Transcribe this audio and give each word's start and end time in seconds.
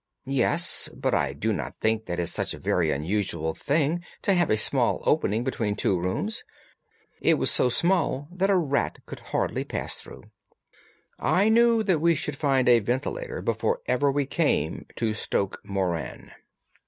"Yes, 0.25 0.89
but 0.95 1.13
I 1.13 1.31
do 1.33 1.53
not 1.53 1.79
think 1.79 2.07
that 2.07 2.17
it 2.19 2.23
is 2.23 2.33
such 2.33 2.55
a 2.55 2.59
very 2.59 2.89
unusual 2.89 3.53
thing 3.53 4.03
to 4.23 4.33
have 4.33 4.49
a 4.49 4.57
small 4.57 5.03
opening 5.05 5.43
between 5.43 5.75
two 5.75 5.95
rooms. 5.95 6.43
It 7.21 7.35
was 7.35 7.51
so 7.51 7.69
small 7.69 8.27
that 8.31 8.49
a 8.49 8.55
rat 8.57 8.97
could 9.05 9.19
hardly 9.19 9.63
pass 9.63 9.99
through." 9.99 10.23
"I 11.19 11.49
knew 11.49 11.83
that 11.83 12.01
we 12.01 12.15
should 12.15 12.35
find 12.35 12.67
a 12.67 12.79
ventilator 12.79 13.43
before 13.43 13.81
ever 13.85 14.11
we 14.11 14.25
came 14.25 14.87
to 14.95 15.13
Stoke 15.13 15.61
Moran." 15.63 16.31